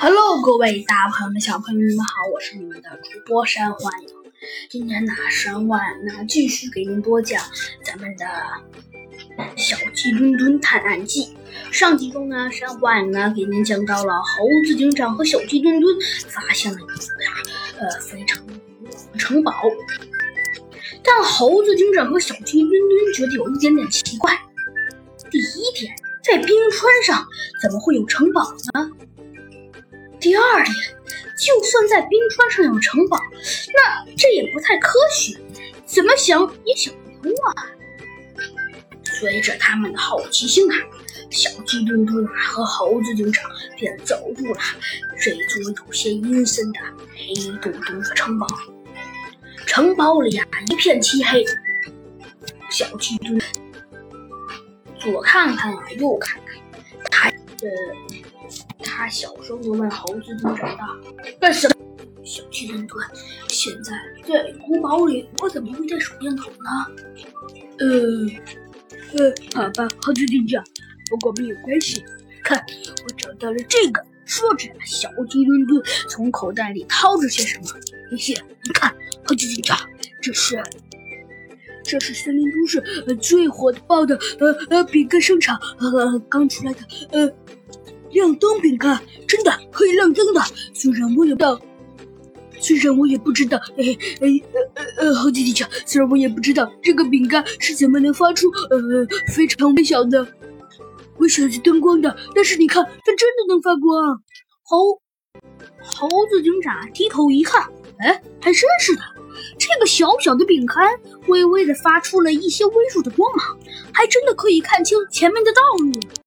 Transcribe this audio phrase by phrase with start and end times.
[0.00, 4.08] Hello，各位大朋友们、小朋友们好，我是你们的主播山幻影。
[4.70, 7.42] 今天呢，山幻呢继续给您播讲
[7.82, 8.24] 咱们的
[9.56, 11.36] 《小鸡墩墩探案记》。
[11.72, 15.96] 上集中呢，山幻呢给您讲到了猴子警长和小鸡墩墩
[16.28, 17.32] 发现了一座呀，
[17.80, 18.52] 呃，非常古
[18.84, 19.52] 老的城堡。
[21.02, 24.38] 但猴子警长和小鸡墩墩觉得有一点点奇怪。
[25.28, 25.92] 第一点，
[26.22, 27.26] 在冰川上
[27.60, 28.90] 怎么会有城堡呢？
[30.20, 30.74] 第二点，
[31.38, 33.16] 就算在冰川上有城堡，
[33.74, 35.38] 那这也不太科学，
[35.86, 37.66] 怎么想也想不通啊！
[39.04, 40.74] 随着他们的好奇心啊，
[41.30, 44.60] 小鸡墩墩啊和猴子警长便走入了
[45.20, 46.80] 这座有些阴森的
[47.14, 48.46] 黑洞洞的城堡。
[49.66, 51.44] 城堡里啊一片漆黑，
[52.70, 53.40] 小鸡墩
[54.98, 56.60] 左看看啊，右看看，
[57.10, 58.27] 他呃。
[58.88, 60.88] 他小声地问猴子警长大
[61.38, 61.74] ：“干什么？”
[62.24, 63.06] 小鸡墩墩，
[63.48, 63.92] 现在
[64.26, 66.70] 在古堡里，我怎么会带手电筒呢？
[67.78, 67.86] 呃，
[69.16, 70.62] 呃，好吧，猴子警长，
[71.08, 72.04] 不过没有关系。
[72.42, 72.58] 看，
[73.04, 74.04] 我找到了这个。
[74.24, 77.64] 说着，小鸡墩墩从口袋里掏出些什么。
[78.10, 79.78] 谢谢，你看，猴子警长，
[80.20, 80.62] 这是，
[81.82, 82.82] 这是森林都市
[83.22, 86.80] 最火爆的呃呃饼干商场呃刚出来的
[87.12, 87.32] 呃。
[88.10, 90.40] 亮灯饼干真的可以亮灯的，
[90.74, 91.60] 虽然我也不知道，
[92.60, 98.78] 虽然我也不知道，哎哎呃呃呃，猴子警长，虽然我也不知道这个饼干是怎么能发出呃
[99.32, 100.26] 非常微小的
[101.18, 104.20] 微小的灯光的，但是你看，它真的能发光。
[104.62, 105.00] 猴
[105.82, 107.62] 猴子警长低头一看，
[107.98, 109.02] 哎，还真是的，
[109.58, 110.76] 这个小小的饼干
[111.28, 113.58] 微微的发出了一些微弱的光芒，
[113.92, 115.92] 还真的可以看清前面的道路。